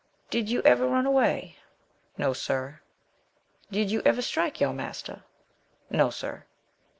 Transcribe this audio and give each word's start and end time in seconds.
"Did 0.31 0.49
you 0.49 0.63
ever 0.63 0.87
run 0.87 1.05
away?" 1.05 1.57
"No, 2.17 2.33
sir." 2.33 2.81
"Did 3.69 3.91
you 3.91 4.01
ever 4.03 4.23
strike 4.23 4.59
your 4.59 4.73
master?" 4.73 5.25
"No, 5.91 6.09
sir." 6.09 6.45